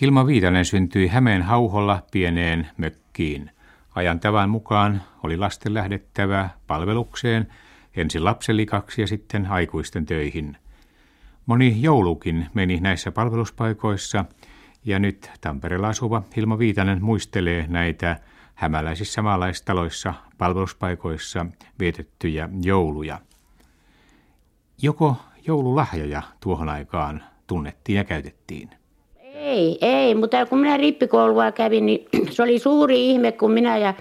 Hilma 0.00 0.26
Viitanen 0.26 0.64
syntyi 0.64 1.08
Hämeen 1.08 1.42
hauholla 1.42 2.02
pieneen 2.12 2.68
mökkiin. 2.76 3.50
Ajan 3.94 4.20
tavan 4.20 4.50
mukaan 4.50 5.02
oli 5.22 5.36
lasten 5.36 5.74
lähdettävä 5.74 6.48
palvelukseen, 6.66 7.46
ensin 7.96 8.24
lapselikaksi 8.24 9.00
ja 9.00 9.06
sitten 9.06 9.46
aikuisten 9.46 10.06
töihin. 10.06 10.56
Moni 11.46 11.82
joulukin 11.82 12.46
meni 12.54 12.80
näissä 12.80 13.12
palveluspaikoissa 13.12 14.24
ja 14.84 14.98
nyt 14.98 15.30
Tampereella 15.40 15.88
asuva 15.88 16.22
Hilma 16.36 16.58
Viitanen 16.58 17.04
muistelee 17.04 17.66
näitä 17.68 18.20
hämäläisissä 18.54 19.22
maalaistaloissa 19.22 20.14
palveluspaikoissa 20.38 21.46
vietettyjä 21.78 22.48
jouluja. 22.62 23.20
Joko 24.82 25.16
joululahjoja 25.46 26.22
tuohon 26.40 26.68
aikaan 26.68 27.24
tunnettiin 27.46 27.96
ja 27.96 28.04
käytettiin? 28.04 28.70
Ei, 29.56 29.78
ei, 29.80 30.14
mutta 30.14 30.46
kun 30.46 30.58
minä 30.58 30.76
rippikoulua 30.76 31.52
kävin, 31.52 31.86
niin 31.86 32.06
se 32.30 32.42
oli 32.42 32.58
suuri 32.58 33.10
ihme, 33.10 33.32
kun 33.32 33.52
minä 33.52 33.78
ja 33.78 33.94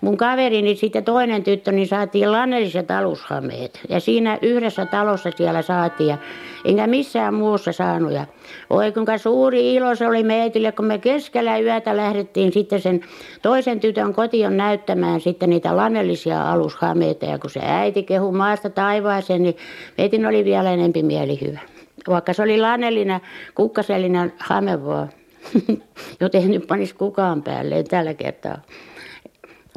mun 0.00 0.16
kaverini 0.16 0.76
sitten 0.76 1.04
toinen 1.04 1.42
tyttö, 1.42 1.72
niin 1.72 1.88
saatiin 1.88 2.32
lannelliset 2.32 2.90
alushameet. 2.90 3.80
Ja 3.88 4.00
siinä 4.00 4.38
yhdessä 4.42 4.86
talossa 4.86 5.30
siellä 5.36 5.62
saatiin, 5.62 6.08
ja 6.08 6.18
enkä 6.64 6.86
missään 6.86 7.34
muussa 7.34 7.72
saanut. 7.72 8.12
Ja 8.12 8.26
oi 8.70 8.92
kuinka 8.92 9.18
suuri 9.18 9.74
ilo 9.74 9.94
se 9.94 10.06
oli 10.06 10.22
meitille, 10.22 10.72
kun 10.72 10.84
me 10.84 10.98
keskellä 10.98 11.58
yötä 11.58 11.96
lähdettiin 11.96 12.52
sitten 12.52 12.80
sen 12.80 13.00
toisen 13.42 13.80
tytön 13.80 14.12
kotiin 14.12 14.56
näyttämään 14.56 15.20
sitten 15.20 15.50
niitä 15.50 15.76
lannellisia 15.76 16.52
alushameita. 16.52 17.26
Ja 17.26 17.38
kun 17.38 17.50
se 17.50 17.60
äiti 17.62 18.02
kehu 18.02 18.32
maasta 18.32 18.70
taivaaseen, 18.70 19.42
niin 19.42 19.56
meitin 19.98 20.26
oli 20.26 20.44
vielä 20.44 20.72
enempi 20.72 21.02
mielihyvä. 21.02 21.73
Vaikka 22.08 22.32
se 22.32 22.42
oli 22.42 22.60
lannellinen, 22.60 23.20
kukkasellinen 23.54 24.32
hame 24.38 24.84
vaan. 24.84 25.08
Joten 26.20 26.42
ei 26.42 26.48
nyt 26.48 26.66
panisi 26.66 26.94
kukaan 26.94 27.42
päälle 27.42 27.82
tällä 27.82 28.14
kertaa. 28.14 28.58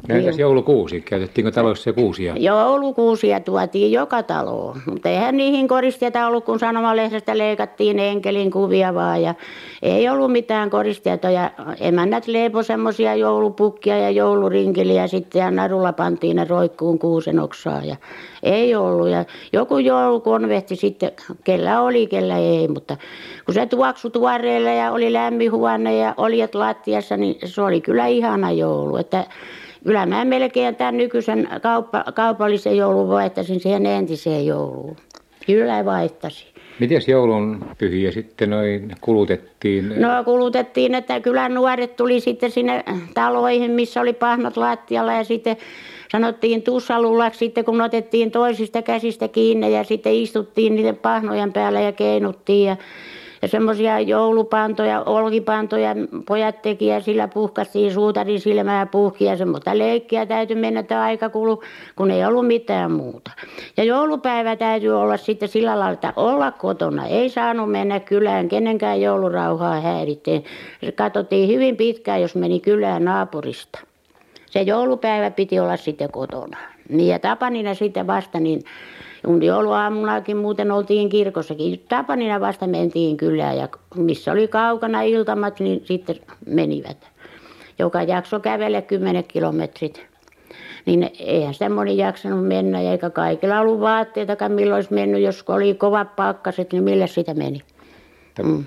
No 0.09 0.15
entäs 0.15 0.39
joulukuusi? 0.39 1.01
Käytettiinkö 1.01 1.51
taloissa 1.51 1.93
kuusia? 1.93 2.33
Joulukuusia 2.37 3.39
tuotiin 3.39 3.91
joka 3.91 4.23
taloon. 4.23 4.81
Mutta 4.85 5.09
eihän 5.09 5.37
niihin 5.37 5.67
koristeita 5.67 6.27
ollut, 6.27 6.45
kun 6.45 6.59
sanomalehdestä 6.59 7.37
leikattiin 7.37 7.99
enkelin 7.99 8.51
kuvia 8.51 8.93
vaan. 8.93 9.21
Ja 9.21 9.35
ei 9.81 10.09
ollut 10.09 10.31
mitään 10.31 10.69
koristeita. 10.69 11.29
Ja 11.29 11.51
emännät 11.79 12.27
leipoi 12.27 12.63
semmoisia 12.63 13.15
joulupukkia 13.15 13.97
ja 13.97 14.09
joulurinkeliä 14.09 15.07
sitten. 15.07 15.39
Ja 15.39 15.51
narulla 15.51 15.93
pantiin 15.93 16.35
ne 16.35 16.45
roikkuun 16.45 16.99
kuusen 16.99 17.39
oksaa. 17.39 17.83
Ja 17.83 17.95
ei 18.43 18.75
ollut. 18.75 19.09
Ja 19.09 19.25
joku 19.53 19.77
joulukonvehti 19.77 20.75
sitten, 20.75 21.11
kellä 21.43 21.81
oli, 21.81 22.07
kellä 22.07 22.37
ei. 22.37 22.67
Mutta 22.67 22.97
kun 23.45 23.53
se 23.53 23.65
tuoksui 23.65 24.11
tuoreelle 24.11 24.75
ja 24.75 24.91
oli 24.91 25.13
lämmin 25.13 25.51
huone 25.51 25.97
ja 25.97 26.13
oljet 26.17 26.55
lattiassa, 26.55 27.17
niin 27.17 27.35
se 27.45 27.61
oli 27.61 27.81
kyllä 27.81 28.07
ihana 28.07 28.51
joulu. 28.51 28.97
Että 28.97 29.25
Kyllä 29.83 30.05
mä 30.05 30.25
melkein 30.25 30.75
tämän 30.75 30.97
nykyisen 30.97 31.49
kauppa, 31.61 32.03
kaupallisen 32.13 32.77
joulun 32.77 33.09
vaihtaisin 33.09 33.59
siihen 33.59 33.85
entiseen 33.85 34.45
jouluun. 34.45 34.95
Kyllä 35.45 35.85
vaihtaisin. 35.85 36.47
Miten 36.79 37.01
joulun 37.07 37.65
pyhiä 37.77 38.11
sitten 38.11 38.49
noin 38.49 38.91
kulutettiin? 39.01 40.01
No 40.01 40.23
kulutettiin, 40.25 40.95
että 40.95 41.19
kyllä 41.19 41.49
nuoret 41.49 41.95
tuli 41.95 42.19
sitten 42.19 42.51
sinne 42.51 42.83
taloihin, 43.13 43.71
missä 43.71 44.01
oli 44.01 44.13
pahnat 44.13 44.57
lattialla 44.57 45.13
ja 45.13 45.23
sitten 45.23 45.57
sanottiin 46.11 46.61
tussalullaksi 46.61 47.39
sitten, 47.39 47.65
kun 47.65 47.81
otettiin 47.81 48.31
toisista 48.31 48.81
käsistä 48.81 49.27
kiinni 49.27 49.73
ja 49.73 49.83
sitten 49.83 50.13
istuttiin 50.13 50.75
niiden 50.75 50.97
pahnojen 50.97 51.53
päällä 51.53 51.81
ja 51.81 51.91
keinuttiin 51.91 52.67
ja 52.67 52.77
ja 53.41 53.47
semmoisia 53.47 53.99
joulupantoja, 53.99 55.01
olkipantoja 55.01 55.95
pojat 56.27 56.61
teki 56.61 56.87
ja 56.87 56.99
sillä 56.99 57.27
puhkastiin 57.27 57.93
suutarin 57.93 58.39
silmää 58.39 58.85
puhki 58.85 59.25
ja 59.25 59.37
semmoista 59.37 59.77
leikkiä 59.77 60.25
täytyi 60.25 60.55
mennä, 60.55 60.79
että 60.79 61.01
aika 61.01 61.29
kulu, 61.29 61.63
kun 61.95 62.11
ei 62.11 62.25
ollut 62.25 62.47
mitään 62.47 62.91
muuta. 62.91 63.31
Ja 63.77 63.83
joulupäivä 63.83 64.55
täytyy 64.55 65.01
olla 65.01 65.17
sitten 65.17 65.49
sillä 65.49 65.79
lailla, 65.79 65.93
että 65.93 66.13
olla 66.15 66.51
kotona. 66.51 67.05
Ei 67.05 67.29
saanut 67.29 67.71
mennä 67.71 67.99
kylään, 67.99 68.49
kenenkään 68.49 69.01
joulurauhaa 69.01 69.81
häiritteen. 69.81 70.43
Katsottiin 70.95 71.49
hyvin 71.49 71.77
pitkään, 71.77 72.21
jos 72.21 72.35
meni 72.35 72.59
kylään 72.59 73.05
naapurista. 73.05 73.79
Se 74.45 74.61
joulupäivä 74.61 75.31
piti 75.31 75.59
olla 75.59 75.77
sitten 75.77 76.11
kotona. 76.11 76.57
Niin 76.89 77.09
ja 77.09 77.19
Tapanina 77.19 77.73
sitten 77.73 78.07
vasta 78.07 78.39
niin 78.39 78.61
kun 79.27 79.43
jouluaamunakin 79.43 80.37
muuten 80.37 80.71
oltiin 80.71 81.09
kirkossakin. 81.09 81.85
Tapanina 81.89 82.39
vasta 82.39 82.67
mentiin 82.67 83.17
kyllä 83.17 83.53
ja 83.53 83.67
missä 83.95 84.31
oli 84.31 84.47
kaukana 84.47 85.01
iltamat, 85.01 85.59
niin 85.59 85.81
sitten 85.85 86.15
menivät. 86.45 86.97
Joka 87.79 88.03
jakso 88.03 88.39
kävele 88.39 88.81
kymmenet 88.81 89.27
kilometrit. 89.27 90.05
Niin 90.85 91.09
eihän 91.19 91.53
sitä 91.53 91.69
moni 91.69 91.97
jaksanut 91.97 92.47
mennä, 92.47 92.81
eikä 92.81 93.09
kaikilla 93.09 93.59
ollut 93.59 93.79
vaatteitakaan, 93.79 94.51
milloin 94.51 94.75
olisi 94.75 94.93
mennyt. 94.93 95.21
Jos 95.21 95.43
oli 95.47 95.73
kovat 95.73 96.15
pakkaset, 96.15 96.73
niin 96.73 96.83
millä 96.83 97.07
sitä 97.07 97.33
meni. 97.33 97.61
Mm 98.43 98.65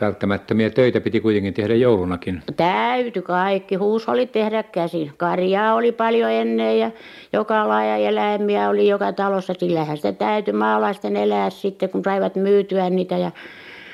välttämättömiä 0.00 0.70
töitä 0.70 1.00
piti 1.00 1.20
kuitenkin 1.20 1.54
tehdä 1.54 1.74
joulunakin. 1.74 2.42
Täytyi 2.56 3.22
kaikki. 3.22 3.74
Huus 3.74 4.08
oli 4.08 4.26
tehdä 4.26 4.62
käsin. 4.62 5.12
Karjaa 5.16 5.74
oli 5.74 5.92
paljon 5.92 6.30
ennen 6.30 6.78
ja 6.78 6.90
joka 7.32 7.68
laaja 7.68 7.96
eläimiä 7.96 8.68
oli 8.68 8.88
joka 8.88 9.12
talossa. 9.12 9.54
Sillähän 9.58 9.96
sitä 9.96 10.12
täytyi 10.12 10.54
maalaisten 10.54 11.16
elää 11.16 11.50
sitten, 11.50 11.90
kun 11.90 12.04
saivat 12.04 12.36
myytyä 12.36 12.90
niitä. 12.90 13.18
Ja 13.18 13.30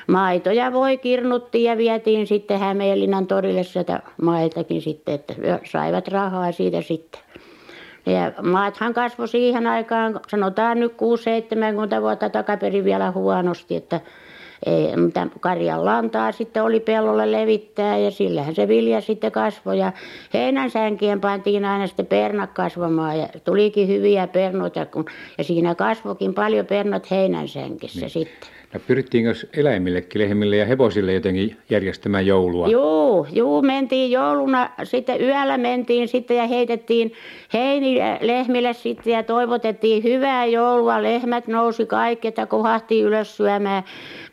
maitoja 0.07 0.73
voi 0.73 0.97
kirnuttiin 0.97 1.63
ja 1.63 1.77
vietiin 1.77 2.27
sitten 2.27 2.59
Hämeenlinnan 2.59 3.27
torille 3.27 3.63
sitä 3.63 3.99
maitakin 4.21 4.81
sitten, 4.81 5.15
että 5.15 5.33
saivat 5.71 6.07
rahaa 6.07 6.51
siitä 6.51 6.81
sitten. 6.81 7.21
Ja 8.05 8.31
maathan 8.43 8.93
kasvoi 8.93 9.27
siihen 9.27 9.67
aikaan, 9.67 10.19
sanotaan 10.27 10.79
nyt 10.79 10.91
6-70 10.91 12.01
vuotta 12.01 12.29
takaperin 12.29 12.83
vielä 12.83 13.11
huonosti, 13.11 13.75
että 13.75 14.01
ei, 14.65 14.97
mutta 14.97 15.27
karjan 15.39 15.85
lantaa 15.85 16.31
sitten 16.31 16.63
oli 16.63 16.79
pellolle 16.79 17.31
levittää 17.31 17.97
ja 17.97 18.11
sillähän 18.11 18.55
se 18.55 18.67
vilja 18.67 19.01
sitten 19.01 19.31
kasvoi 19.31 19.79
ja 19.79 19.91
heinänsänkien 20.33 21.21
pantiin 21.21 21.65
aina 21.65 21.87
sitten 21.87 22.05
pernat 22.05 22.53
kasvamaan 22.53 23.19
ja 23.19 23.27
tulikin 23.43 23.87
hyviä 23.87 24.27
pernoita 24.27 24.85
kun, 24.85 25.05
ja 25.37 25.43
siinä 25.43 25.75
kasvokin 25.75 26.33
paljon 26.33 26.65
pernat 26.65 27.11
heinänsänkissä 27.11 27.99
niin. 27.99 28.09
sitten. 28.09 28.58
No 28.73 28.79
pyrittiinkö 28.87 29.33
eläimillekin, 29.53 30.21
lehmille 30.21 30.55
ja 30.55 30.65
hevosille 30.65 31.13
jotenkin 31.13 31.57
järjestämään 31.69 32.25
joulua? 32.25 32.67
Joo, 32.67 33.27
joo, 33.31 33.61
mentiin 33.61 34.11
jouluna, 34.11 34.69
sitten 34.83 35.21
yöllä 35.21 35.57
mentiin 35.57 36.07
sitten 36.07 36.37
ja 36.37 36.47
heitettiin 36.47 37.13
heini 37.53 37.99
lehmille 38.21 38.73
sitten 38.73 39.13
ja 39.13 39.23
toivotettiin 39.23 40.03
hyvää 40.03 40.45
joulua. 40.45 41.03
Lehmät 41.03 41.47
nousi 41.47 41.85
kaikki, 41.85 42.27
että 42.27 42.45
kohahti 42.45 43.01
ylös 43.01 43.37
syömään. 43.37 43.83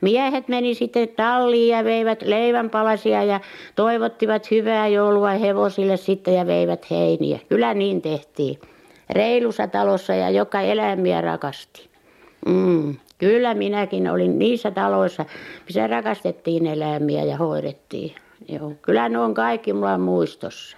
Miehet 0.00 0.48
meni 0.48 0.74
sitten 0.74 1.08
talliin 1.08 1.76
ja 1.76 1.84
veivät 1.84 2.22
leivänpalasia 2.22 3.24
ja 3.24 3.40
toivottivat 3.76 4.50
hyvää 4.50 4.88
joulua 4.88 5.30
hevosille 5.30 5.96
sitten 5.96 6.34
ja 6.34 6.46
veivät 6.46 6.90
heiniä. 6.90 7.38
Kyllä 7.48 7.74
niin 7.74 8.02
tehtiin. 8.02 8.58
Reilussa 9.10 9.68
talossa 9.68 10.14
ja 10.14 10.30
joka 10.30 10.60
eläimiä 10.60 11.20
rakasti. 11.20 11.88
Mm. 12.46 12.96
Kyllä 13.18 13.54
minäkin 13.54 14.10
olin 14.10 14.38
niissä 14.38 14.70
taloissa, 14.70 15.24
missä 15.66 15.86
rakastettiin 15.86 16.66
eläimiä 16.66 17.24
ja 17.24 17.36
hoidettiin. 17.36 18.14
Joo, 18.48 18.72
kyllä 18.82 19.08
ne 19.08 19.18
on 19.18 19.34
kaikki 19.34 19.72
mulla 19.72 19.98
muistossa. 19.98 20.76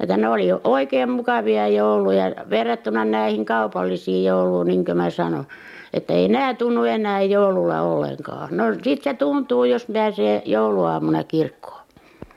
Että 0.00 0.16
ne 0.16 0.28
oli 0.28 0.46
oikein 0.64 1.10
mukavia 1.10 1.68
jouluja 1.68 2.34
verrattuna 2.50 3.04
näihin 3.04 3.44
kaupallisiin 3.44 4.24
jouluun, 4.24 4.66
niin 4.66 4.84
kuin 4.84 4.96
mä 4.96 5.10
sanon. 5.10 5.46
Että 5.94 6.12
ei 6.12 6.28
nämä 6.28 6.54
tunnu 6.54 6.84
enää 6.84 7.22
joululla 7.22 7.80
ollenkaan. 7.80 8.48
No 8.56 8.64
sit 8.82 9.02
se 9.02 9.14
tuntuu, 9.14 9.64
jos 9.64 9.86
pääsee 9.92 10.42
jouluaamuna 10.44 11.24
kirkkoon. 11.24 11.79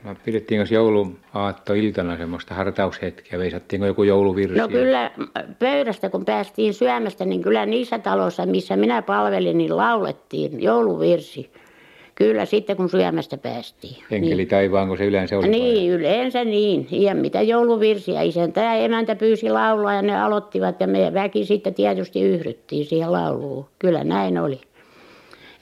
No, 0.04 0.16
pidettiinkö 0.24 0.74
jouluaattoiltana 0.74 2.16
semmoista 2.16 2.54
hartaushetkeä? 2.54 3.38
Veisattiinko 3.38 3.86
joku 3.86 4.02
jouluvirsi? 4.02 4.58
No 4.58 4.68
kyllä 4.68 5.10
pöydästä, 5.58 6.10
kun 6.10 6.24
päästiin 6.24 6.74
syömästä, 6.74 7.24
niin 7.24 7.42
kyllä 7.42 7.66
niissä 7.66 7.98
taloissa, 7.98 8.46
missä 8.46 8.76
minä 8.76 9.02
palvelin, 9.02 9.58
niin 9.58 9.76
laulettiin 9.76 10.62
jouluvirsi. 10.62 11.50
Kyllä 12.14 12.44
sitten, 12.44 12.76
kun 12.76 12.88
syömästä 12.88 13.38
päästiin. 13.38 13.96
Enkeli 14.10 14.36
niin. 14.36 14.48
taivaanko 14.48 14.96
se 14.96 15.04
yleensä 15.04 15.38
oli? 15.38 15.48
Niin, 15.48 15.92
vai? 15.92 16.00
yleensä 16.00 16.44
niin. 16.44 16.86
Ja 16.90 17.14
mitä 17.14 17.42
jouluvirsiä. 17.42 18.22
Isäntä 18.22 18.60
ja 18.60 18.74
emäntä 18.74 19.16
pyysi 19.16 19.50
laulua 19.50 19.92
ja 19.92 20.02
ne 20.02 20.22
aloittivat 20.22 20.80
ja 20.80 20.86
me 20.86 21.14
väki 21.14 21.44
sitten 21.44 21.74
tietysti 21.74 22.22
yhdyttiin 22.22 22.86
siihen 22.86 23.12
lauluun. 23.12 23.66
Kyllä 23.78 24.04
näin 24.04 24.38
oli 24.38 24.60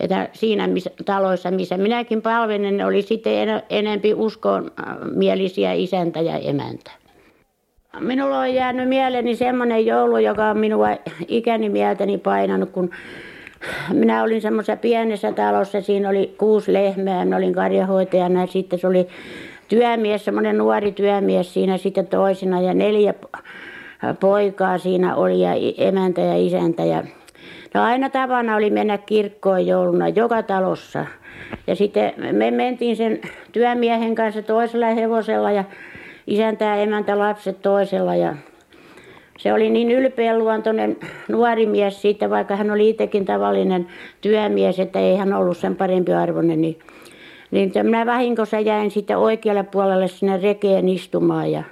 että 0.03 0.29
siinä 0.33 0.67
missä, 0.67 0.91
taloissa, 1.05 1.51
missä 1.51 1.77
minäkin 1.77 2.23
palvelin, 2.23 2.85
oli 2.85 3.03
sitten 3.03 3.49
en, 3.49 3.63
enempi 3.71 4.15
uskonmielisiä 4.15 5.73
isäntä 5.73 6.21
ja 6.21 6.39
emäntä. 6.39 6.91
Minulla 8.01 8.39
on 8.39 8.55
jäänyt 8.55 8.89
mieleeni 8.89 9.37
semmoinen 9.37 9.87
joulu, 9.87 10.19
joka 10.19 10.47
on 10.47 10.59
minua 10.59 10.89
ikäni 11.29 11.69
mieltäni 11.69 12.19
painanut, 12.19 12.71
kun 12.71 12.91
minä 13.93 14.23
olin 14.23 14.41
semmoisessa 14.41 14.77
pienessä 14.77 15.33
talossa, 15.33 15.81
siinä 15.81 16.09
oli 16.09 16.35
kuusi 16.39 16.73
lehmää, 16.73 17.25
minä 17.25 17.37
olin 17.37 17.53
karjahoitajana 17.53 18.41
ja 18.41 18.47
sitten 18.47 18.79
se 18.79 18.87
oli 18.87 19.09
työmies, 19.69 20.25
semmoinen 20.25 20.59
nuori 20.59 20.93
työmies 20.93 21.55
siinä 21.55 21.79
sitten 21.79 22.07
toisena 22.07 22.61
ja 22.61 22.75
neljä 22.75 23.15
poikaa 24.21 24.79
siinä 24.79 25.17
oli 25.17 25.41
ja 25.41 25.51
emäntä 25.79 26.21
ja 26.21 26.37
isäntä 26.37 26.85
ja 26.85 27.05
no 27.75 27.83
aina 27.83 28.11
tapana 28.11 28.57
oli 28.57 28.71
mennä 28.71 28.99
kirkkoon 28.99 29.67
jouluna 29.67 30.09
joka 30.09 30.43
talossa. 30.43 31.07
Ja 31.67 31.77
sitten 31.77 32.13
me 32.33 32.51
mentiin 32.51 32.97
sen 32.97 33.21
työmiehen 33.53 34.15
kanssa 34.15 34.43
toisella 34.43 34.87
hevosella 34.87 35.51
ja 35.51 35.65
isäntä 36.27 36.65
ja 36.65 36.77
emäntä 36.77 37.19
lapset 37.19 37.63
toisella 37.63 38.15
ja 38.15 38.35
se 39.39 39.53
oli 39.53 39.71
niin 39.71 39.91
ylpeäluontoinen 39.91 40.97
nuori 41.29 41.67
mies 41.67 42.03
siitä, 42.03 42.31
vaikka 42.31 42.57
hän 42.57 42.71
oli 42.71 42.89
itsekin 42.89 43.25
tavallinen 43.25 43.87
työmies, 44.21 44.81
että 44.81 44.99
ei 44.99 45.17
hän 45.17 45.33
ollut 45.33 45.57
sen 45.57 45.77
parempi 45.77 46.13
arvoinen, 46.13 46.61
niin, 46.61 46.79
niin 47.51 47.73
minä 47.83 48.07
vahingossa 48.07 48.61
jäin 48.61 48.91
sitten 48.91 49.19
oikealle 49.19 49.63
puolelle 49.63 50.09
sinne 50.09 50.41
rekeen 50.43 50.89
istumaan 50.89 51.53
ja 51.53 51.63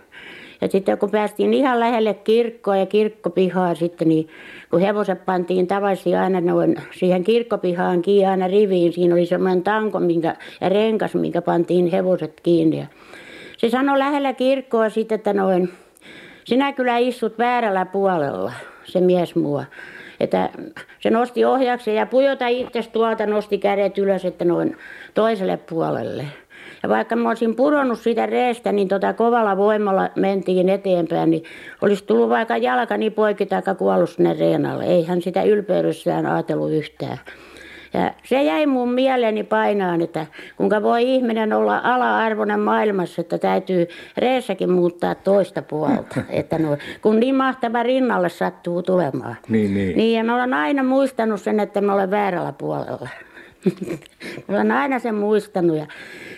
ja 0.60 0.68
sitten 0.68 0.98
kun 0.98 1.10
päästiin 1.10 1.54
ihan 1.54 1.80
lähelle 1.80 2.14
kirkkoa 2.14 2.76
ja 2.76 2.86
kirkkopihaa 2.86 3.74
sitten, 3.74 4.08
niin 4.08 4.28
kun 4.70 4.80
hevoset 4.80 5.24
pantiin 5.24 5.66
tavallisesti 5.66 6.16
aina 6.16 6.40
noin 6.40 6.76
siihen 6.98 7.24
kirkkopihaan 7.24 8.02
kiinni 8.02 8.26
aina 8.26 8.48
riviin, 8.48 8.92
siinä 8.92 9.14
oli 9.14 9.26
semmoinen 9.26 9.62
tanko 9.62 10.00
minkä, 10.00 10.36
ja 10.60 10.68
renkas, 10.68 11.14
minkä 11.14 11.42
pantiin 11.42 11.86
hevoset 11.86 12.40
kiinni. 12.42 12.78
Ja 12.78 12.86
se 13.56 13.70
sanoi 13.70 13.98
lähellä 13.98 14.32
kirkkoa 14.32 14.88
sitten, 14.88 15.16
että 15.16 15.32
noin, 15.32 15.72
sinä 16.44 16.72
kyllä 16.72 16.98
istut 16.98 17.38
väärällä 17.38 17.86
puolella, 17.86 18.52
se 18.84 19.00
mies 19.00 19.34
mua. 19.34 19.64
Että 20.20 20.50
se 21.00 21.10
nosti 21.10 21.44
ohjaksen 21.44 21.94
ja 21.94 22.06
pujota 22.06 22.46
itse 22.46 22.82
tuolta 22.92 23.26
nosti 23.26 23.58
kädet 23.58 23.98
ylös, 23.98 24.24
että 24.24 24.44
noin 24.44 24.76
toiselle 25.14 25.56
puolelle. 25.56 26.24
Ja 26.82 26.88
vaikka 26.88 27.16
mä 27.16 27.28
olisin 27.28 27.56
pudonnut 27.56 27.98
siitä 28.00 28.26
reestä, 28.26 28.72
niin 28.72 28.88
tota 28.88 29.12
kovalla 29.12 29.56
voimalla 29.56 30.10
mentiin 30.16 30.68
eteenpäin, 30.68 31.30
niin 31.30 31.42
olisi 31.82 32.04
tullut 32.04 32.28
vaikka 32.28 32.56
jalkani 32.56 33.10
poikki 33.10 33.46
tai 33.46 33.62
kuollut 33.78 34.10
sinne 34.10 34.34
reenalle. 34.34 34.84
Ei 34.84 35.04
hän 35.04 35.22
sitä 35.22 35.42
ylpeydessään 35.42 36.26
ajatellut 36.26 36.70
yhtään. 36.70 37.18
Ja 37.94 38.12
se 38.24 38.42
jäi 38.42 38.66
mun 38.66 38.92
mieleeni 38.92 39.44
painaan, 39.44 40.00
että 40.00 40.26
kuinka 40.56 40.82
voi 40.82 41.14
ihminen 41.14 41.52
olla 41.52 41.80
ala-arvoinen 41.84 42.60
maailmassa, 42.60 43.20
että 43.20 43.38
täytyy 43.38 43.86
reessäkin 44.16 44.70
muuttaa 44.70 45.14
toista 45.14 45.62
puolta. 45.62 46.20
Että 46.28 46.58
no, 46.58 46.76
kun 47.02 47.20
niin 47.20 47.34
mahtava 47.34 47.82
rinnalle 47.82 48.28
sattuu 48.28 48.82
tulemaan. 48.82 49.36
Niin, 49.48 49.74
niin. 49.74 49.96
niin 49.96 50.16
ja 50.16 50.24
mä 50.24 50.34
olen 50.34 50.54
aina 50.54 50.82
muistanut 50.82 51.40
sen, 51.40 51.60
että 51.60 51.80
mä 51.80 51.94
olen 51.94 52.10
väärällä 52.10 52.52
puolella. 52.52 53.08
olen 54.48 54.70
aina 54.70 54.98
sen 54.98 55.14
muistanut. 55.14 55.76
Ja 55.76 55.86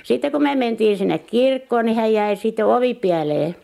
sitten 0.02 0.32
kun 0.32 0.42
me 0.42 0.54
mentiin 0.54 0.98
sinne 0.98 1.18
kirkkoon, 1.18 1.84
niin 1.84 1.96
hän 1.96 2.12
jäi 2.12 2.36
sitten 2.36 2.66
ovipieleen. 2.66 3.56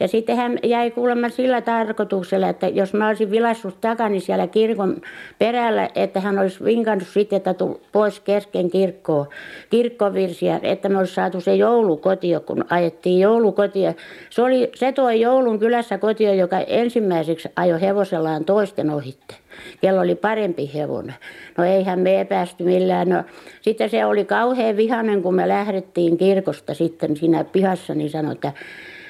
Ja 0.00 0.08
sitten 0.08 0.36
hän 0.36 0.58
jäi 0.62 0.90
kuulemma 0.90 1.28
sillä 1.28 1.60
tarkoituksella, 1.60 2.48
että 2.48 2.68
jos 2.68 2.94
mä 2.94 3.08
olisin 3.08 3.30
vilassut 3.30 3.80
takani 3.80 4.20
siellä 4.20 4.46
kirkon 4.46 5.00
perällä, 5.38 5.88
että 5.94 6.20
hän 6.20 6.38
olisi 6.38 6.64
vinkannut 6.64 7.08
sitten, 7.08 7.36
että 7.36 7.54
tuli 7.54 7.80
pois 7.92 8.20
kesken 8.20 8.70
kirkkoa, 8.70 9.26
kirkkovirsiä, 9.70 10.60
että 10.62 10.88
me 10.88 10.98
olisi 10.98 11.14
saatu 11.14 11.40
se 11.40 11.54
joulukotio, 11.54 12.40
kun 12.40 12.64
ajettiin 12.70 13.20
joulukotia. 13.20 13.94
Se, 14.30 14.42
oli, 14.42 14.70
se 14.74 14.92
toi 14.92 15.20
joulun 15.20 15.58
kylässä 15.58 15.98
kotio, 15.98 16.32
joka 16.32 16.58
ensimmäiseksi 16.58 17.48
ajoi 17.56 17.80
hevosellaan 17.80 18.44
toisten 18.44 18.90
ohitte. 18.90 19.34
Kello 19.80 20.00
oli 20.00 20.14
parempi 20.14 20.70
hevonen. 20.74 21.14
No 21.58 21.64
eihän 21.64 21.98
me 21.98 22.26
päästy 22.28 22.64
millään. 22.64 23.08
No, 23.08 23.24
sitten 23.60 23.90
se 23.90 24.04
oli 24.04 24.24
kauhean 24.24 24.76
vihainen, 24.76 25.22
kun 25.22 25.34
me 25.34 25.48
lähdettiin 25.48 26.16
kirkosta 26.16 26.74
sitten 26.74 27.16
siinä 27.16 27.44
pihassa, 27.44 27.94
niin 27.94 28.10
sanoi, 28.10 28.32
että 28.32 28.52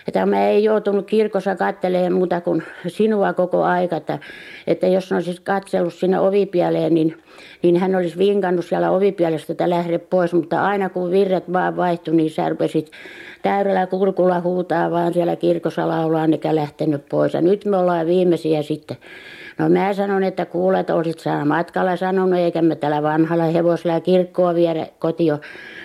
että 0.09 0.27
mä 0.27 0.49
ei 0.49 0.65
joutunut 0.65 1.07
kirkossa 1.07 1.57
katselemaan 1.57 2.13
muuta 2.13 2.41
kuin 2.41 2.63
sinua 2.87 3.33
koko 3.33 3.65
aika, 3.65 3.97
että, 3.97 4.19
että 4.67 4.87
jos 4.87 5.13
olisit 5.13 5.41
katsellut 5.41 5.95
sinne 5.95 6.21
ovipieleen, 6.21 6.95
niin, 6.95 7.23
niin 7.63 7.77
hän 7.77 7.97
olisi 7.97 8.19
vinkannut 8.19 8.65
siellä 8.65 8.91
ovipielestä, 8.91 9.53
että 9.53 9.71
lähde 9.71 9.99
pois, 9.99 10.33
mutta 10.33 10.65
aina 10.65 10.89
kun 10.89 11.11
virret 11.11 11.53
vaan 11.53 11.77
vaihtui, 11.77 12.15
niin 12.15 12.31
sä 12.31 12.49
rupesit 12.49 12.91
täydellä 13.43 13.87
kurkulla 13.87 14.41
huutaa 14.41 14.91
vaan 14.91 15.13
siellä 15.13 15.37
kirkossa 15.37 15.89
laulaa, 15.89 16.27
eikä 16.33 16.55
lähtenyt 16.55 17.09
pois. 17.09 17.35
Ja 17.35 17.41
nyt 17.41 17.65
me 17.65 17.77
ollaan 17.77 18.07
viimeisiä 18.07 18.63
sitten. 18.63 18.97
No 19.59 19.69
mä 19.69 19.95
sanon, 19.95 20.23
että 20.23 20.47
kuule, 20.47 20.81
että 20.81 20.95
olisit 20.95 21.19
sä 21.19 21.45
matkalla 21.45 21.97
sanonut, 21.97 22.39
eikä 22.39 22.63
me 22.63 22.77
tällä 22.77 23.03
vanhalla 23.03 23.45
hevosella 23.45 24.01
kirkkoa 24.01 24.55
viedä 24.55 24.87
kotio. 24.99 25.39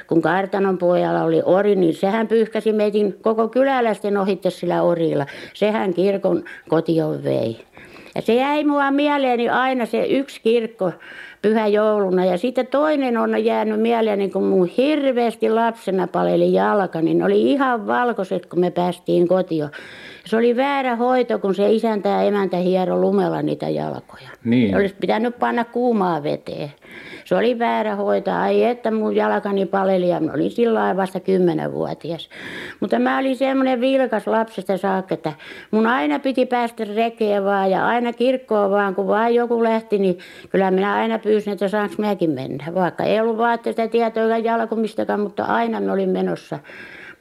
Kun 0.08 0.22
kartanon 0.22 0.78
pojalla 0.78 1.24
oli 1.24 1.42
ori, 1.46 1.76
niin 1.76 1.94
sehän 1.94 2.28
pyyhkäsi 2.28 2.74
meitin 2.74 3.14
koko 3.22 3.48
kyläläisten 3.48 4.18
ohitte 4.18 4.50
sillä 4.50 4.82
orilla. 4.82 5.26
Sehän 5.54 5.94
kirkon 5.94 6.44
kotio 6.70 7.24
vei. 7.24 7.66
Ja 8.16 8.22
se 8.22 8.34
jäi 8.34 8.64
mua 8.64 8.92
mieleeni 8.92 9.50
aina 9.50 9.86
se 9.86 10.06
yksi 10.06 10.42
kirkko 10.42 10.92
pyhä 11.42 11.68
jouluna. 11.68 12.26
Ja 12.26 12.38
sitten 12.38 12.68
toinen 12.68 13.18
on 13.18 13.46
jäänyt 13.46 13.82
mieleeni, 13.82 14.30
kun 14.30 14.44
mun 14.44 14.68
hirveästi 14.68 15.50
lapsena 15.50 16.08
paleli 16.08 16.54
jalka, 16.54 17.02
niin 17.02 17.24
oli 17.24 17.52
ihan 17.52 17.88
valkoiset, 17.88 18.46
kun 18.46 18.60
me 18.60 18.72
päästiin 18.72 19.28
kotiin. 19.28 19.70
Se 20.26 20.38
oli 20.38 20.56
väärä 20.56 20.96
hoito, 20.96 21.40
kun 21.40 21.56
se 21.56 21.72
isäntä 21.72 22.10
ja 22.10 22.22
emäntä 22.22 22.58
hiero 22.58 23.02
lumella 23.02 23.42
niitä 23.42 23.70
jalkoja. 23.70 24.30
Niin. 24.44 24.76
Olisi 24.76 24.96
pitänyt 25.00 25.40
panna 25.40 25.66
kuumaa 25.66 26.24
veteen. 26.24 26.72
Se 27.26 27.36
oli 27.36 27.60
väärä 27.60 27.96
hoito. 27.96 28.32
Ai 28.32 28.64
että 28.64 28.92
mun 28.92 29.16
jalkani 29.16 29.66
paleli 29.66 30.10
ja 30.10 30.20
mä 30.20 30.32
olin 30.34 30.52
silloin 30.52 30.98
vasta 30.98 31.20
kymmenenvuotias. 31.20 32.30
Mutta 32.80 33.00
mä 33.00 33.18
olin 33.18 33.36
semmoinen 33.36 33.82
vilkas 33.82 34.28
lapsesta 34.28 34.78
saakka, 34.78 35.14
että 35.14 35.34
mun 35.72 35.88
aina 35.88 36.20
piti 36.20 36.46
päästä 36.46 36.84
rekeen 36.96 37.44
vaan 37.44 37.72
ja 37.72 37.88
aina 37.88 38.14
kirkkoon 38.14 38.72
vaan, 38.72 38.96
kun 38.96 39.08
vaan 39.08 39.36
joku 39.36 39.64
lähti, 39.64 39.98
niin 39.98 40.18
kyllä 40.50 40.72
minä 40.72 40.94
aina 40.94 41.20
pyysin, 41.20 41.31
että 41.52 41.68
saanko 41.68 41.96
mäkin 41.98 42.30
mennä. 42.30 42.66
Vaikka 42.76 43.04
ei 43.04 43.20
ollut 43.20 43.38
vaatteesta 43.38 43.88
tietoa 43.88 44.38
jalkumistakaan, 44.38 45.20
mutta 45.20 45.44
aina 45.44 45.80
me 45.80 45.92
olin 45.92 46.10
menossa. 46.10 46.60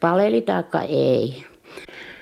Paleli 0.01 0.41
taikka 0.43 0.81
ei. 0.81 1.45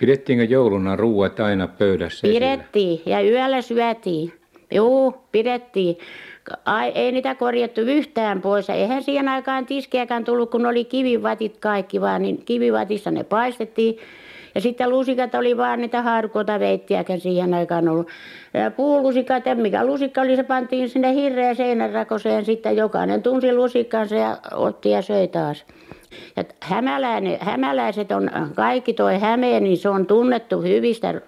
Pidettiinkö 0.01 0.45
jouluna 0.45 0.97
ruuat 0.97 1.41
aina 1.41 1.69
pöydässä 1.69 2.29
Pidettiin 2.29 3.01
ja 3.07 3.21
yöllä 3.21 3.63
syötiin. 3.63 4.33
Joo, 4.71 5.25
pidettiin. 5.33 5.99
Ai, 6.65 6.93
ei 6.95 7.13
niitä 7.13 7.35
korjattu 7.35 7.81
yhtään 7.81 8.41
pois. 8.41 8.71
Eihän 8.71 9.03
siihen 9.03 9.29
aikaan 9.29 9.67
tiskiäkään 9.67 10.25
tullut, 10.25 10.51
kun 10.51 10.67
oli 10.67 10.85
kivivatit 10.85 11.57
kaikki 11.61 12.01
vaan, 12.01 12.23
niin 12.23 12.45
kivivatissa 12.45 13.11
ne 13.11 13.25
paistettiin. 13.25 13.99
Ja 14.59 14.63
sitten 14.63 14.91
lusikat 14.91 15.35
oli 15.35 15.57
vaan 15.57 15.81
niitä 15.81 16.03
harkota 16.03 16.61
veittiäkään 16.61 17.21
siihen 17.21 17.55
aikaan 17.55 17.89
ollut. 17.89 18.09
Ja 18.55 18.71
puulusikat, 18.71 19.47
ja 19.47 19.55
mikä 19.55 19.87
lusikka 19.87 20.21
oli, 20.21 20.37
se 20.37 20.43
pantiin 20.43 20.89
sinne 20.89 21.15
hirreä 21.15 21.55
seinänrakoseen. 21.55 22.45
Sitten 22.45 22.77
jokainen 22.77 23.23
tunsi 23.23 23.53
lusikkansa 23.53 24.15
ja 24.15 24.39
otti 24.53 24.91
ja 24.91 25.03
söi 25.03 25.29
taas. 25.29 25.65
Ja 26.37 26.45
hämäläiset 27.41 28.13
on, 28.13 28.31
kaikki 28.55 28.95
toi 28.95 29.19
Hämeen, 29.19 29.65
niin 29.65 29.79
se 29.79 29.89
on 29.89 30.07
tunnettu 30.07 30.63
hyvistä 30.63 31.21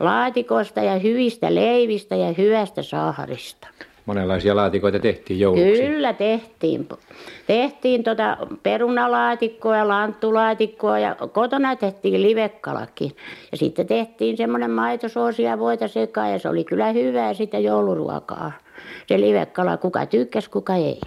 laatikoista 0.00 0.80
ja 0.80 0.98
hyvistä 0.98 1.54
leivistä 1.54 2.16
ja 2.16 2.34
hyvästä 2.38 2.82
saharista. 2.82 3.68
Monenlaisia 4.08 4.56
laatikoita 4.56 4.98
tehtiin 4.98 5.40
jouluksi. 5.40 5.82
Kyllä 5.82 6.12
tehtiin. 6.12 6.88
Tehtiin 7.46 8.04
tuota 8.04 8.36
perunalaatikkoa 8.62 9.76
ja 9.76 9.88
lanttulaatikkoa 9.88 10.98
ja 10.98 11.16
kotona 11.32 11.76
tehtiin 11.76 12.22
livekkalakin. 12.22 13.16
Ja 13.52 13.56
sitten 13.56 13.86
tehtiin 13.86 14.36
semmoinen 14.36 14.70
maitosoosi 14.70 15.42
ja 15.42 15.58
voita 15.58 15.88
sekaan 15.88 16.32
ja 16.32 16.38
se 16.38 16.48
oli 16.48 16.64
kyllä 16.64 16.92
hyvää 16.92 17.34
sitä 17.34 17.58
jouluruokaa. 17.58 18.52
Se 19.06 19.20
livekkala, 19.20 19.76
kuka 19.76 20.06
tykkäsi, 20.06 20.50
kuka 20.50 20.74
ei. 20.74 21.00